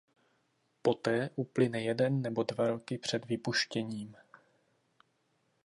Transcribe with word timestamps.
Poté 0.81 1.29
uplyne 1.35 1.81
jeden 1.81 2.21
nebo 2.21 2.43
dva 2.43 2.67
roky 2.67 2.97
před 2.97 3.25
vypuštěním. 3.25 4.15